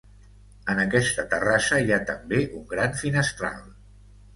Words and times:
En 0.73 0.81
aquesta 0.83 1.27
terrassa 1.35 1.81
hi 1.85 1.95
ha 1.99 2.03
també 2.11 2.43
un 2.61 2.69
gran 2.77 3.01
finestral. 3.07 3.67